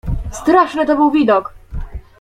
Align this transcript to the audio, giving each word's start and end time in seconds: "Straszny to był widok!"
"Straszny 0.31 0.85
to 0.85 0.95
był 0.95 1.11
widok!" 1.11 1.53